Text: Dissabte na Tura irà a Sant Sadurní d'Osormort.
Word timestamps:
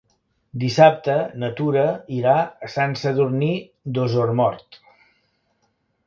Dissabte 0.61 1.17
na 1.41 1.49
Tura 1.59 1.83
irà 2.19 2.33
a 2.67 2.69
Sant 2.75 2.95
Sadurní 3.01 3.51
d'Osormort. 3.97 4.79